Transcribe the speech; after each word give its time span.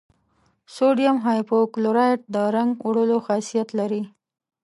سوډیم 0.75 1.15
هایپو 1.25 1.57
کلورایټ 1.73 2.19
د 2.33 2.35
رنګ 2.55 2.71
وړلو 2.87 3.17
خاصیت 3.25 3.69
لري. 3.79 4.01